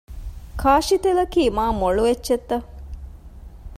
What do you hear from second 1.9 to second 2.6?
އެއްޗެއްތަ؟